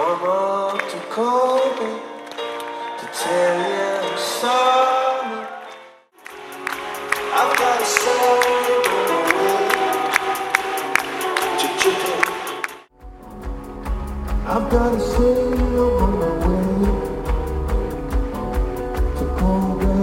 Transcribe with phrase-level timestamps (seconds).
[0.00, 1.90] Come on to Kobe
[2.98, 5.44] to tell you I'm sorry.
[7.38, 7.86] I've got a
[11.60, 12.22] Japan.
[14.46, 16.70] I've got a sail on my way
[19.18, 19.96] to Kobe.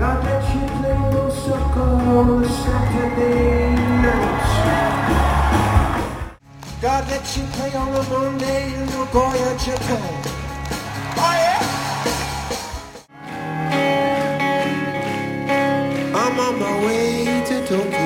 [0.00, 3.63] Let you play your soccer on a Saturday
[7.24, 10.22] Let you play on a Monday in Nagoya, Japan.
[11.16, 11.60] Oh yeah!
[16.14, 18.03] I'm on my way to Tokyo.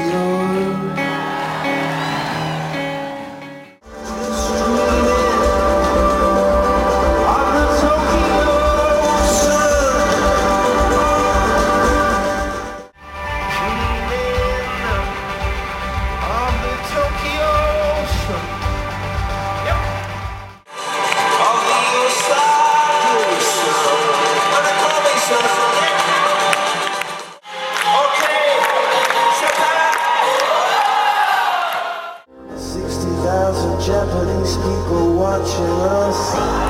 [35.18, 36.67] Watching us.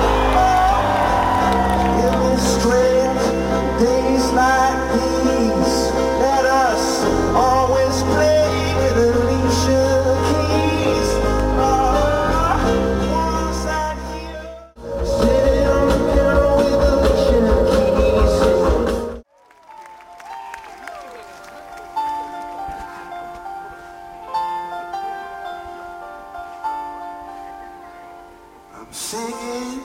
[29.11, 29.81] Singing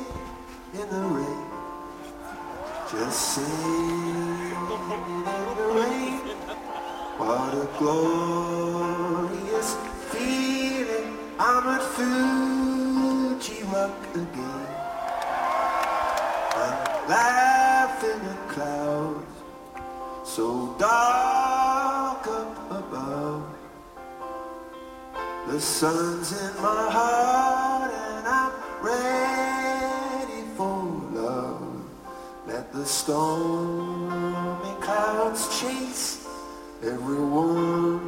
[0.73, 1.43] in the rain,
[2.91, 6.19] just singing in the rain.
[7.17, 9.69] What a glorious
[10.11, 11.17] feeling!
[11.39, 14.67] I'm at Fuji Rock again.
[16.65, 19.35] I'm laughing at clouds
[20.25, 23.45] so dark up above.
[25.47, 27.52] The sun's in my heart
[33.03, 36.25] stormy clouds chase
[36.81, 37.99] everyone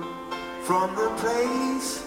[0.64, 2.02] from the place.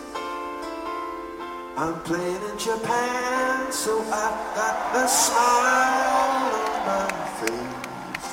[1.77, 7.09] I'm playing in Japan, so I've got the smile on my
[7.41, 8.27] face.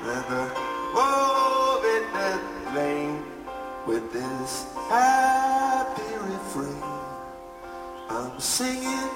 [0.00, 0.44] And the
[2.14, 2.42] that
[2.74, 3.22] lane
[3.86, 6.82] with this happy refrain.
[8.08, 9.10] I'm singing,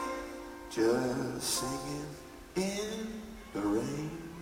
[0.69, 2.11] just singing
[2.57, 3.17] in
[3.57, 4.36] the rain?